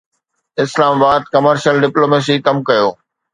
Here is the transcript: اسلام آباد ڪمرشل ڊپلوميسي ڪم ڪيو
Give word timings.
اسلام 0.63 0.95
آباد 0.99 1.21
ڪمرشل 1.33 1.75
ڊپلوميسي 1.83 2.35
ڪم 2.45 2.57
ڪيو 2.67 2.87